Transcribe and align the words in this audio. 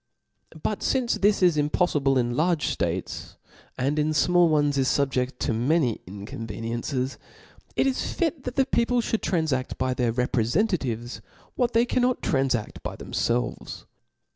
But 0.63 0.81
fince 0.81 1.13
this 1.19 1.43
is 1.43 1.57
Jmpoffiblc 1.57 2.17
in 2.19 2.35
large 2.35 2.75
dates, 2.79 3.37
and 3.77 3.99
in 3.99 4.09
fmall 4.13 4.49
ones 4.49 4.75
is 4.79 4.87
fubjeft 4.87 5.37
to 5.41 5.53
many 5.53 6.01
inconveniencies; 6.07 7.19
it 7.75 7.85
is 7.85 8.11
fit 8.11 8.43
the 8.45 8.65
people 8.65 8.99
(hould 9.01 9.21
tranfadt 9.21 9.77
by 9.77 9.93
their 9.93 10.11
reprcfentatives, 10.11 11.21
what 11.53 11.73
they 11.73 11.85
cannot 11.85 12.23
tranfaft 12.23 12.81
by 12.81 12.95
themfelves. 12.95 13.85